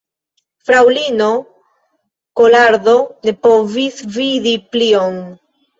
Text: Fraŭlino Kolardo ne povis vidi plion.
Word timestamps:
Fraŭlino 0.69 1.27
Kolardo 2.41 2.99
ne 3.29 3.37
povis 3.47 4.05
vidi 4.19 4.57
plion. 4.75 5.27